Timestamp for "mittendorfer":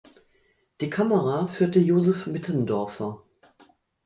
2.25-3.21